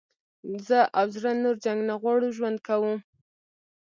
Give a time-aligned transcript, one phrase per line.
[0.67, 2.93] زه او زړه نور جنګ نه غواړو ژوند کوو.